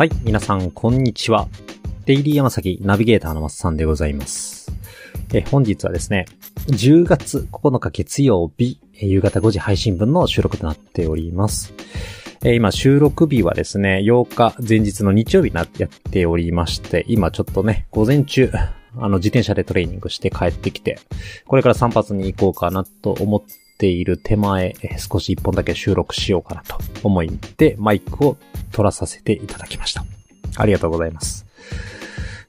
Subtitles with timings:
[0.00, 1.46] はい、皆さん、こんにちは。
[2.06, 4.72] デイリー山崎ナビゲーターのマスさんでございます。
[5.34, 6.24] え、本日はですね、
[6.68, 11.74] 10月9日月曜日、夕方5時配信分の収録となっております。
[12.42, 18.50] え今、収録日はですね、8日前日の日曜日になやっておりまして、今ちょっとね、午前中、
[18.96, 20.98] あの、自転車でトレーニングして帰ってきて、
[21.46, 23.42] これから散髪に行こうかなと思っ
[23.80, 28.36] ている手前、え少し一本だけ収録しようかなと思いで、マイクを
[28.72, 30.04] 取らさせていただきました。
[30.58, 31.46] ありがとうございます。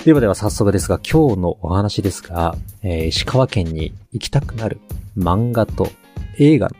[0.03, 4.81] ではでは早速ですが、今日のお話ですが、えー石川県に行きたくなる
[5.17, 5.89] 漫画と
[6.37, 6.75] 映画の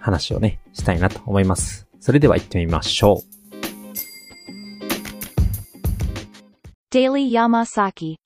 [0.00, 1.86] 話をね、したいなと思います。
[1.98, 3.34] それでは行ってみましょう。
[6.90, 8.16] Daily Yamasaki.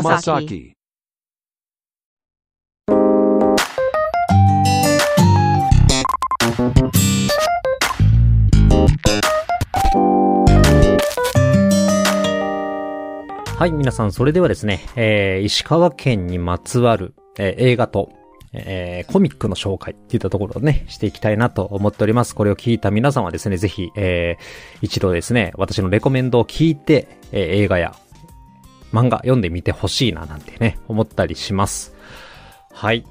[0.00, 0.72] Yamasaki.
[13.58, 18.10] はい、皆さん、それではですね、えー石川県にまつわる、えー映画と、
[18.54, 22.34] えーコミックの紹介っていったところをね、していきたいなと思っております。
[22.34, 24.44] これを聞いた皆さんはですね、ぜひ、えー
[24.80, 27.94] 一度ですね、私のレコメンドを聞いて、えー映画や
[28.92, 31.94] 漫画読んでみてほしいななんてね、思ったりします。
[32.72, 33.04] はい。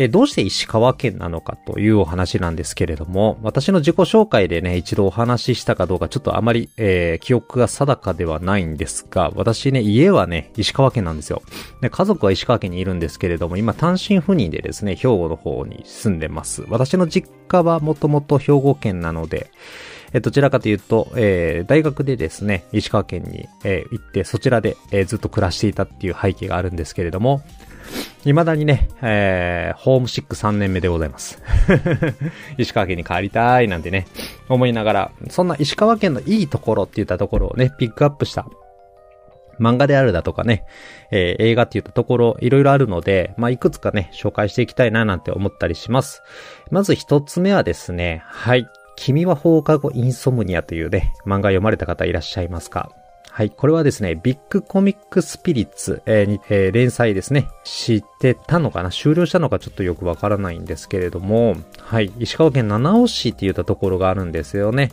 [0.00, 11.42] えどうして石川県なのかというお話なんですけれども、私の自己紹介でね、一度お話ししたかどうか、ちょっとあまり、えー記憶が定かではないんですが、私ね、家はね、石川県なんですよ。
[11.80, 16.64] で、家族は石川県にいるんですけれども、今単身赴任でですね、兵庫の方に住んでます。
[16.68, 19.50] 私の実家はもともと兵庫県なので、
[20.12, 27.42] えどちらかというと、えー大学でですね、石川県に、えー行って、そちらで、えーずっと暮らしていたっていう背景があるんですけれども、
[28.24, 31.40] 未だにね、えー、ホームシック3年目でございます。
[32.58, 34.06] 石川県に帰りたいなんてね、
[34.48, 38.46] 思いながら、そんな石川県のいいところって言ったところをね、ピックアップした
[39.60, 40.64] 漫画であるだとかね、
[41.10, 46.22] えー映画って言ったところ、いろいろあるので、まあ、いくつかね、紹介していきたいななんて思ったりします。
[46.70, 48.68] まず一つ目はですね、はい。
[49.00, 52.90] 君は放課後インソムニアというね、漫画読まれた方いらっしゃいますか？
[53.30, 53.50] はい。
[53.50, 57.48] これはですね、ビッグコミックスピリッツ、えーにえー連載ですね。
[57.62, 58.90] 知ってたのかな？
[58.90, 62.12] 終了したのかちょっとよくわからないんですけれども、はい。
[62.18, 64.90] 石川県七尾市って言ったところがあるんですよね。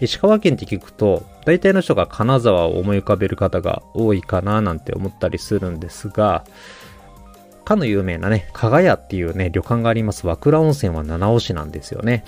[0.00, 6.44] 石川県って聞くと、大体の人が金沢を思い浮かべる方が多いかななんて思ったりするんですが、
[7.64, 12.24] かの有名なね、加賀屋っていうね、旅館があります和倉温泉は七尾市なんですよね。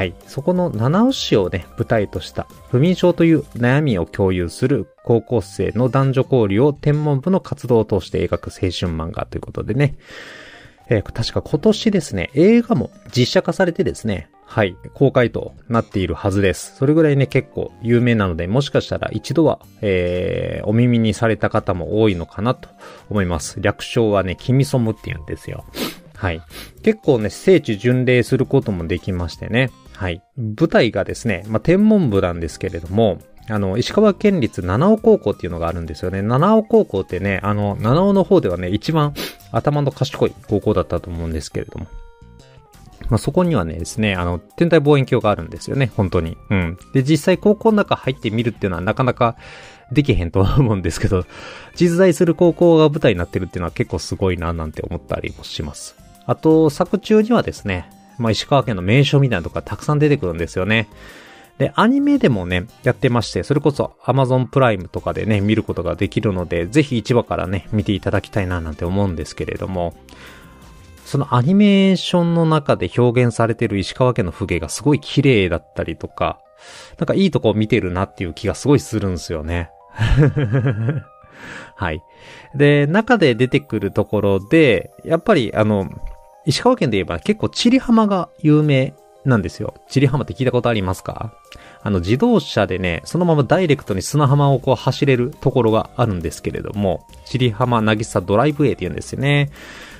[0.00, 0.14] はい。
[0.26, 9.98] そこの七尾市をね、舞台とした、不眠症という悩みを共有する高校生の男女交流を天文部の活動を通して描く青春漫画ということでね。
[10.88, 16.76] えー確か今年ですね、映画も実写化されてですね、はい、公開となっているはずです。
[16.76, 22.70] それぐらいね、結構有名なので、もしかしたら一度は、えー、お耳にされた方も多いのかなと
[23.10, 23.60] 思います。
[23.60, 25.66] 略称はね、君ソムって言うんですよ。
[26.16, 26.40] はい。
[26.82, 29.70] 結構ね、聖地巡礼することもできましてね。
[30.00, 30.22] はい。
[30.38, 33.18] 舞台がですね、まあ、天文部なんですけれども、
[33.50, 36.22] あの、石川県立七尾高校っていうのがあるんですよね。
[36.22, 39.12] 七尾高校ってね、あの、七尾の方ではね、一番
[39.52, 41.86] 頭の賢い高校だったと思うんですけれども。
[43.10, 46.38] まあ、そこにはねですね、あの、天体望遠鏡があるんですよね、本当に。
[46.48, 46.78] うん。
[46.94, 49.36] で、実際高校の中入ってみるっていうのはなかなか
[49.92, 51.26] できへんと思うんですけど、
[51.74, 55.94] 実在する高校が舞台になってるっていうのは結構すごいななんて思ったりもします。
[56.24, 57.90] あと、作中にはですね、
[58.20, 60.88] まあ、石川県の名所みたいなとこがたくさん出てくるんですよね。
[61.58, 69.94] で、アニメでもね、やってまして、それこそ Amazon プライムとかでね、見ることができるので、ぜひ1話からね、見ていただきたいななんて思うんですけれども、
[71.04, 76.40] そのアニメーションの中で表現されてる石川県の風景がすごい綺麗だったりとか、
[76.98, 79.70] なんかいいとこを見てるなっていう気がすごいするんですよね。
[81.76, 82.02] はい。
[82.54, 85.90] で、中で出てくるところで、やっぱりあの、
[86.46, 88.94] 石川県で言えば結構チリ浜が有名
[89.24, 89.74] なんですよ。
[89.88, 91.34] チリ浜って聞いたことありますか？
[91.82, 99.50] あの自動車でね、そのままダイレクトに砂浜をこう走れるところがあるんですけれども、チリ浜なぎさドライブウェイって言うんですよね。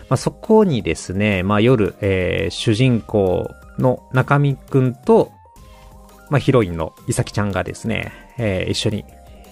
[0.08, 3.48] まあ、そこにですね、まあ夜、えー主人公
[3.78, 5.32] の中見くんと、
[6.30, 9.04] まあヒロインのいさきちゃんがですね、えー一緒に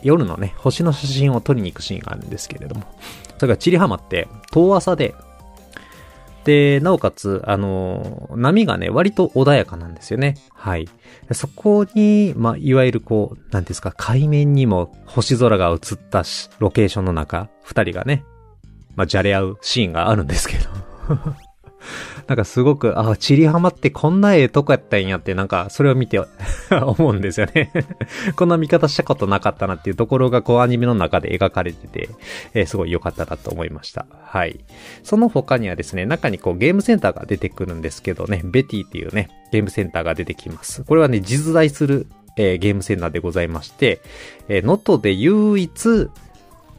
[0.02, 2.85] 夜のね、星の写真を撮りに行くシーンがあるんですけれども、
[3.37, 5.14] それからチリ浜って遠浅で、
[6.48, 10.34] で、なおかつ、あの、波がね、割と穏やかなんですよね。
[10.54, 10.88] はい。
[11.32, 18.24] そこに、まあ、いわゆるこう、なんですか、海面にも星空が映ったし、ロケーションの中、二人がね、
[18.96, 20.70] まあ、じゃれ合うシーンがあるんですけど。
[22.28, 26.20] なんかすごく、あ、チリハマってこんなええとこやったんやって、なんかそれを見て
[26.70, 27.72] 思うんですよね
[28.36, 32.10] こんな見方したことなかったなっていうところがこうアニメの中で描かれてて、
[32.52, 34.04] えーすごい良かったなと思いました。
[34.22, 34.60] はい。
[35.02, 40.84] その他にはですね、中にこうゲームセンターが出てくるんですけどね、ベティっていうね、ゲームセンターが出てきます。
[40.84, 44.02] これはね、実在する、えーゲームセンターでございまして、
[44.48, 46.10] えー、能登で唯一、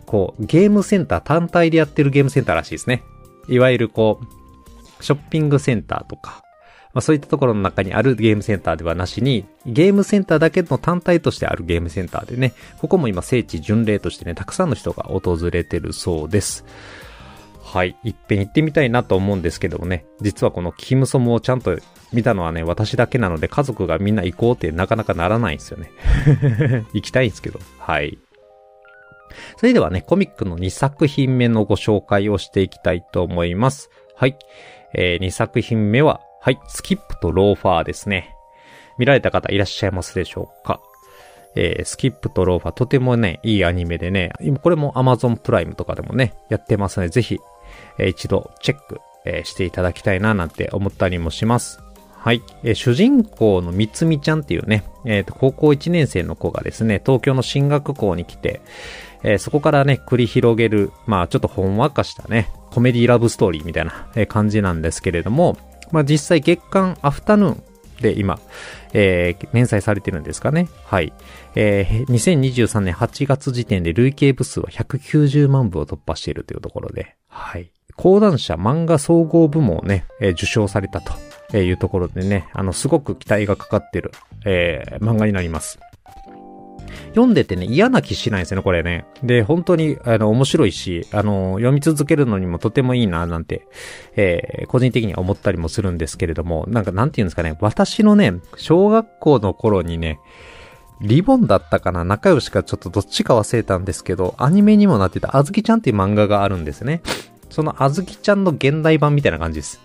[0.06, 3.04] こう、ゲームセンター単体でやってるゲームセンターらしいですね。
[3.48, 4.39] いわゆるこう、
[5.02, 6.44] ショッピングセンターとか、
[6.94, 16.66] まあそういったところの中にあるゲームセンターではなしに、ゲームセンターだけの単体としてあるゲームセンターでね、ここも今聖地巡礼としてね、たくさんの人が訪れてるそうです。
[17.62, 17.96] はい。
[18.04, 21.78] いっぺん行ってみたいなと思うんですけどもね、実はこのキムソムをちゃんと
[22.12, 25.92] 見たのはね、私だけなので家族がみんな行こうってなかなかならないんですよね。
[26.94, 27.60] 行きたいんですけど。
[27.78, 28.18] はい。
[29.58, 33.92] それではね、コミックの2作品目のご紹介をしていきたいと思います。
[34.16, 34.36] はい。
[34.94, 38.36] えー、2作品目は、はい、スキップとローファーですね。
[38.98, 40.82] 見られた方いらっしゃいますでしょうか？
[41.56, 47.40] えー、スキップとローファーとてもね、いいアニメでね、今これも Amazon プライムとかでもね、やってますので、ぜひ、
[47.98, 51.82] えー一度チェック、えーしていただきたいななんて思ったりもします。
[52.14, 52.44] はい。
[52.64, 58.62] えー主人公のみつみちゃんっていうね、えーと高校1年生の子がですね、東京の進学校に来て、
[59.24, 65.58] えーそこからね、繰り広げる、まあちょっとほんわかしたね、コメディラブストーリーみたいな感じなんですけれども、
[65.92, 67.64] まあ実際月間アフタヌーン
[68.02, 68.40] で今、
[68.94, 70.70] えー連載されてるんですかね。
[70.86, 71.14] はい。
[71.56, 77.72] えー2023年8月時点で累計部数は190万部を突破しているというところで、はい。
[77.96, 84.12] 講談社漫画総合部門をね、えー受賞されたというところでね、あの、すごく期待がかかってる、
[84.46, 85.80] えー漫画になります。
[87.10, 89.06] 読んでてね、嫌な気しないですよね、これね。
[89.24, 93.68] で、本当に、あの、面白いし、あの、読み続けるのにもとてもいいな、なんて、
[94.16, 100.20] えー個人的には思ったりもするんですけれども、なんか、なんて言うんですかね、私のね、小学校の頃にね、
[101.02, 107.02] リボンだったかな仲良しかちょっとどっちか忘れたんですけど、アニメにもなってたあずきちゃんっていう漫画があるんですね。
[107.50, 109.82] そのあずきちゃんの現代版みたいな感じです。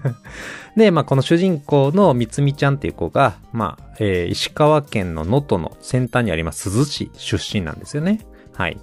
[0.76, 8.20] で、まあ、この主人公のみつみちゃんっていう子が、まあ、えー石川県の能登の先端にあります鈴市出身なんですよね。
[8.54, 8.78] はい。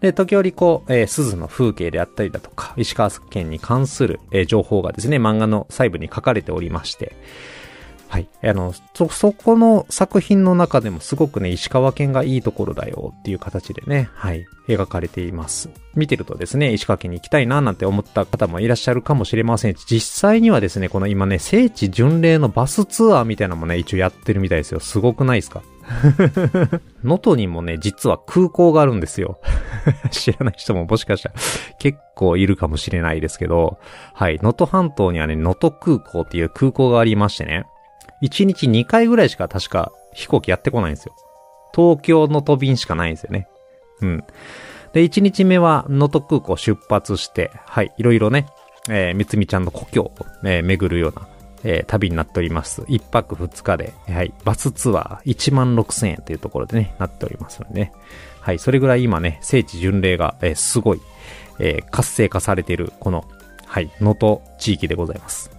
[0.00, 7.16] で、時折こう、えー鈴の風景であったりだとか、石川県に関する、えー情報がですね、漫画の細部に書かれておりまして、
[8.08, 8.28] はい。
[8.42, 15.68] あの、そ、そこの作品の中でもすごくね、石川県がいいところだよっていう形でね、はい、描かれています。
[15.94, 24.80] 見てるとですね、石川県に行きたいななんて思った方もいらっしゃるかもしれませんし、実際にはですね、この今ね、聖地巡礼のバスツアーみたいなのもね、一応やってるみたいですよ。
[24.80, 25.62] すごくないですか？
[27.04, 29.38] 能登にもね、実は空港があるんですよ。
[30.10, 31.34] 知らない人ももしかしたら
[31.78, 33.78] 結構いるかもしれないですけど、
[34.14, 37.64] はい、能登半島にはね、能登空港っていう空港がありましてね、
[38.22, 41.14] 1日2回ぐらいしか確か飛行機やってこないんですよ。
[41.74, 43.48] 東京の飛びんしかないんですよね。
[44.00, 44.24] うん。
[44.92, 48.46] で、1日目は能登空港出発して、はい、いろいろね、
[48.88, 50.12] えー、みつみちゃんの故郷を、
[50.44, 51.28] えー巡るような、
[51.62, 52.82] えー旅になっております。
[52.82, 57.92] 1泊2日で、はい、バスツアー1万6000円というところでね、なっておりますのでね。
[58.40, 61.00] はい、それぐらい今ね、聖地巡礼が、えーすごい、
[61.58, 63.24] えー活性化されている、この、
[63.66, 65.50] はい、能登地域でございます。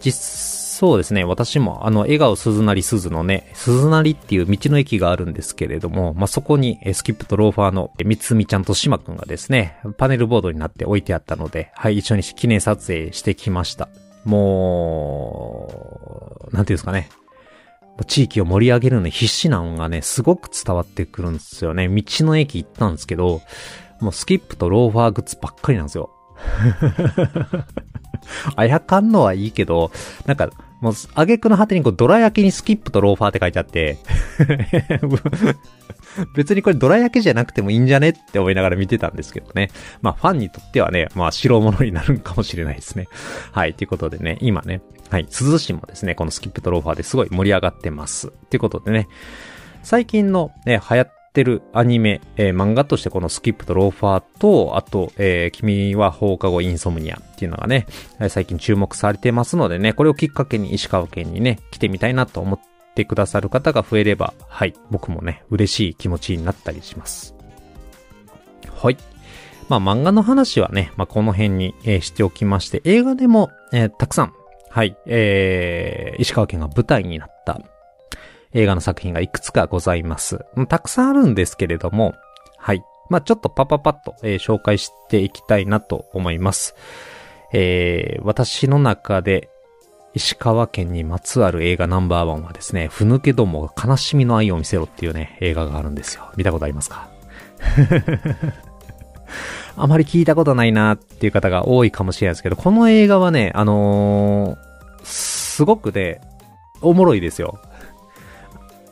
[0.00, 1.24] 実、そうですね。
[1.24, 13.88] 私も、あの、笑顔鈴なり鈴のね、鈴なりっていう道の駅があるんですけれども、まあ、そこに、スキップとローファーの、えみつみちゃんとしまくんがですね、パネルボードになって置いてあったので、はい、一緒に記念撮影してきました。
[14.26, 15.70] も
[16.52, 17.08] う、なんていうんですかね。
[18.06, 21.88] 地域を盛り上げるのに必死なのがね、すごく伝わってくるんですよね。
[21.88, 23.40] 道の駅行ったんですけど、
[24.02, 26.10] もうスキップとローファーグッズばっかりなんですよ。
[28.56, 29.90] あやかんのはいいけど、
[30.26, 33.98] なんか、もう、挙句の果てにこう、ドラ焼きにスキップとローファーって書いてあって、
[36.34, 39.70] 別にこれドラ焼きじゃなくてもいいんじゃねって思いながら見てたんですけどね。
[40.02, 43.08] まあ、ファンにとってはね、まあ、白物になるんかもしれないですね。
[43.52, 48.32] はい、ということでね、今ね、はい、鈴市もですね、このスキップとローファーですごい盛り上がってます。
[48.50, 49.08] ということでね、
[49.82, 57.86] 最近のね、流行ってるアニメ、えー漫画としてこのスキップとローファーと、あと、えー君は放課後インソムニアっていうのがね、
[58.18, 62.60] え最近注目されてますのでね、これをきっかけに石川県にね、来てみたいなと思っ
[62.94, 67.34] てくださる方が増えれば、はい、僕もね、嬉しい気持ちになったりします。
[68.74, 68.96] はい。
[69.68, 74.32] まあ漫画の話はね、まあこの辺に、えーしておきまして、映画でも、えーたくさん、
[74.70, 77.60] はい、えー、石川県が舞台になった
[78.52, 80.44] 映画の作品がいくつかございます。
[80.68, 82.14] たくさんあるんですけれども、
[82.56, 82.82] はい。
[83.10, 86.74] まあちょっとパパパッと、えー紹介していきたいなと思います。
[87.52, 89.48] えー、私の中で、
[90.14, 96.30] 石川県にまつわる映画ナンバーワンはですね、ふぬけどもが悲しみの愛を見せろっていうね、映画があるんですよ。
[96.36, 97.08] 見たことありますか？
[99.76, 104.66] あまり聞いたことないなっていう方が多いかもしれないですけど、この映画はね、あのー
[105.04, 106.20] すごくね、
[106.80, 107.60] おもろいですよ。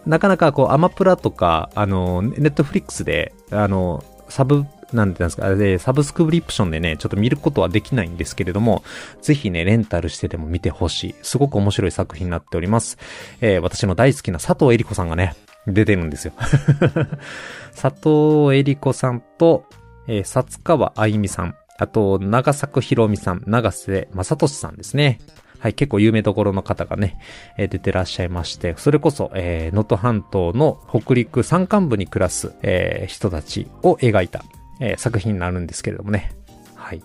[0.07, 8.83] なかなかこう、アマプラとか、あの、ネットフリックスで、あのサブ、なんて言うんですか、で、サブスクリプションでね、ちょっと見ることはできないんですけれども、
[9.23, 11.15] ぜひね、レンタルしてでも見てほしい。
[11.23, 12.99] すごく面白い作品になっております。
[13.41, 15.35] えー私の大好きな佐藤恵里子さんがね、
[15.67, 16.33] 出てるんですよ。
[17.75, 19.65] 佐藤恵里子さんと、
[20.07, 25.19] えー、薩川あゆみさん、あと、長作ひろみさん、長瀬正俊さんですね。
[25.65, 27.19] はい、結構有名どころの方がね、
[27.57, 34.45] えー出てらっしゃいまして、それこそ、えー能登半島の北陸山間部に暮らす、えー人たちを描いた、
[34.79, 36.33] え作品になるんですけれどもね。
[36.75, 37.03] はい。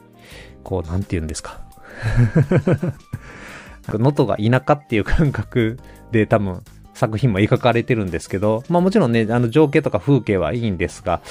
[0.65, 1.61] こう、なんて言うんですか。
[3.93, 5.79] 能登が田舎っていう感覚
[6.11, 6.61] で多分
[6.93, 11.21] 作品も描かれてるんですけど、まあもちろんね、あの情景とか風景はいいんですが、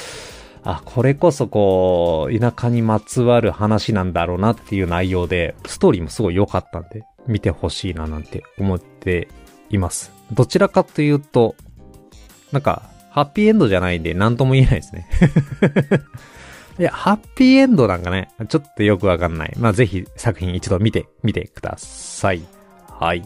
[0.65, 9.29] あ、これこそこう、田舎にまつわる話なんだろうなっていう内容で、ストーリーもすごい良かったんで、見てほしいななんて思って
[9.71, 10.13] います。
[10.33, 11.55] どちらかというと、
[12.53, 15.09] なんか、ハッピーエンドじゃないんで何とも言えないですね。
[16.79, 19.55] いや、ハッピーエンドなんかね、ちょっとよくわかんない。
[19.59, 22.43] まあ、ぜひ作品一度見て、見てください。
[22.89, 23.23] はい。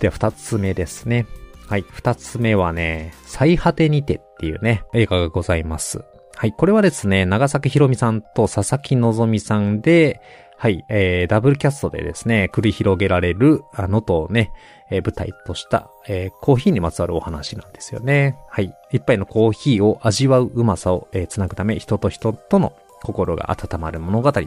[0.00, 1.26] では、二つ目ですね。
[1.66, 1.84] はい。
[1.90, 6.02] 二つ目はね、最果てにてっていうね、映画がございます。
[6.34, 6.52] はい。
[6.52, 10.22] これはですね、長崎ひろみさんと佐々木希さんで、
[10.60, 14.50] はい、えー、ダブルキャストでですね、繰り広げられる、あのとね、
[14.90, 18.36] えー舞台とした、えーコーヒーにまつわるお話なんですよね。
[18.50, 18.74] はい。
[18.90, 22.72] 一杯のコーヒーを味わううまさを、えーつなぐため、人と人との
[23.04, 24.40] 心が温まる物語と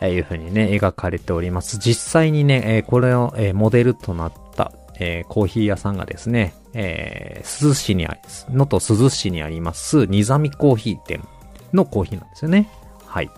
[0.00, 1.78] えーいう風にね、描かれております。
[1.78, 11.26] 実際にね、えーこれを、えーモデルとなった、えーコーヒー屋さんがですね、えー、鈴市にあります、能登鈴市にあります、ニザミコーヒー店
[11.72, 12.68] のコーヒーなんですよね。
[13.04, 13.28] はい。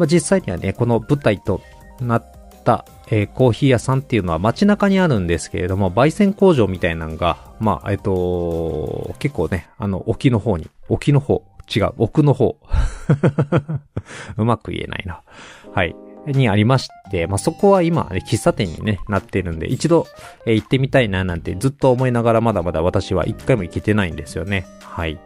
[0.00, 1.60] まあ、実際にはね、この舞台と
[2.00, 2.24] なっ
[2.64, 12.56] た、えーコーヒー屋さんっていうのは街中にあるんですけれども、焙煎工場みたいなのが、まあ、えっ、と、結構ね、あの、沖の方に、沖の方、違う、奥の方。
[14.38, 15.20] うまく言えないな。
[15.74, 15.94] はい。
[16.26, 20.06] にありまして、まあ、そこは今、喫茶店にね、なってるんで、一度、
[20.46, 24.64] えー行ってみたいななんてずっと思いながらまだまだ私は一回も行けてないんですよね。
[24.82, 25.20] はい。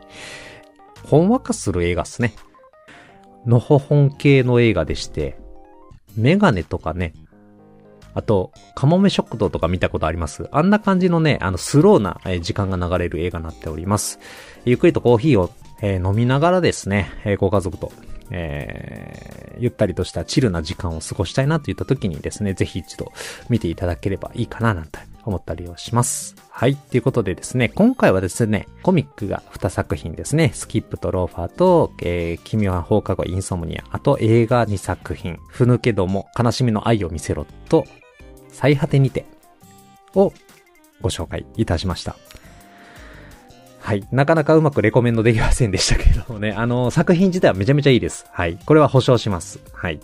[1.04, 2.35] ほんわかする映画っすね。
[3.46, 5.38] のほほん系の映画でして、
[6.16, 7.12] メガネとかね、
[8.14, 10.48] あと、カモメ食堂とか見たことあります？
[10.52, 14.20] あんな感じのね、あの、スローな時間が流れる映画になっております。
[14.64, 15.50] ゆっくりとコーヒーを、
[15.82, 17.92] えー飲みながらですね、えーご家族と、
[18.30, 23.12] えーゆったりとしたチルな時間を過ごしたいなといった時にですね、ぜひ一度
[23.48, 26.37] 見ていただければいいかななんて思ったりをします。
[26.50, 26.76] はい。
[26.76, 37.85] ということでですね、今回はですね、コミックが2作品ですね、スキップとローファーと、えー、君は放課後インソムニア、あと映画2作品、ふぬけども悲しみの愛を見せろと、
[38.49, 39.26] 最果てにて
[40.14, 40.33] を
[41.00, 42.16] ご紹介いたしました。
[43.85, 44.09] はい。
[44.11, 46.53] なかなかうまくレコメンドできませんでしたけれどもね。
[46.57, 48.25] あの、作品自体はめちゃめちゃいいです。
[48.33, 48.57] はい。
[48.64, 49.61] これは保証します。
[49.75, 50.00] はい。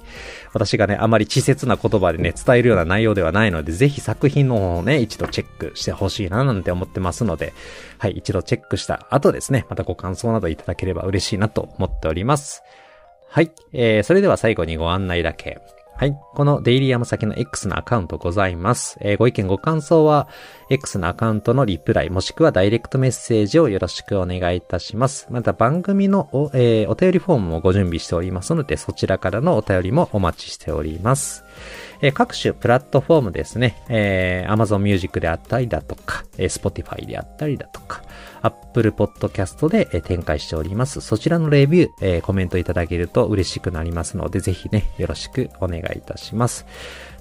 [0.52, 7.54] 私がね、あまり稚拙な言葉でね、伝えるような内容ではないので、ぜひ作品の方をね、一度チェックしてほしいななんて思ってますので、
[7.96, 8.10] はい。
[8.18, 12.62] 一度チェックした後ですね、またご感想などいただければ嬉しいなと思っております。
[13.30, 13.50] はい。
[13.72, 15.58] えー、それでは最後にご案内だけ。
[16.00, 16.18] はい。
[16.32, 18.96] このデイリーヤマサキの X のアカウントございます。
[19.02, 20.28] えーご意見ご感想は、
[20.70, 25.26] X のアカウントのリプライ、もしくはダイレクトメッセージをよろしくお願いいたします。
[25.28, 31.44] また番組のお,、えーお便りフォームもご準備しておりますので、そちらからのお便りもお待ちしております。
[32.00, 38.00] えー各種プラットフォームですね、えー Amazon Music であったりだとか、えー Spotify であったりだとか、
[38.42, 41.00] Apple Podcast で展開しております。
[41.00, 46.66] そちらのレビュー、コメントいただけると嬉しくなりますので、ぜひね、よろしくお願いいたします。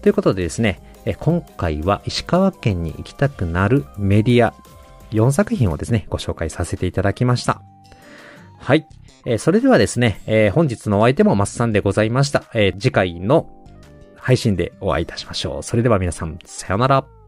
[0.02, 0.82] ということでですね、
[1.20, 4.54] 今回は石川県に行きたくなるメディア
[5.12, 7.62] 4作品をですね、ご紹介させていただきました。
[8.58, 8.88] はい。
[9.26, 12.46] えーそれではですね、えー本日のお相手もマッサンでございました。
[12.54, 13.50] えー次回の
[14.16, 15.64] 配信でお会いいたしましょう。
[15.64, 17.19] それでは皆さん、さよなら。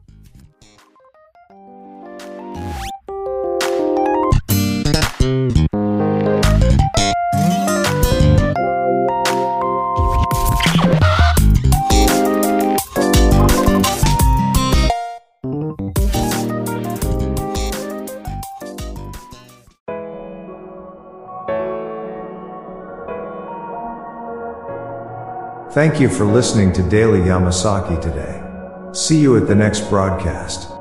[25.74, 28.44] Thank you for listening to Daily Yamasaki today.
[28.94, 30.81] See you at the next broadcast.